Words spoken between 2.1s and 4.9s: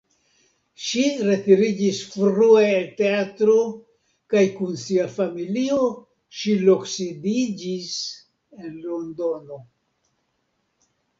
frue el teatro kaj kun